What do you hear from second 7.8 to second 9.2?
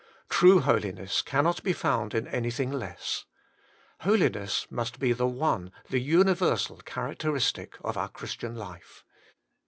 of our Christian life.